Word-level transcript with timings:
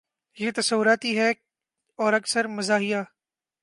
یہ 0.37 0.51
تصوراتی 0.55 1.17
ہے 1.17 1.29
اور 1.99 2.13
اکثر 2.13 2.47
مزاحیہ 2.47 3.01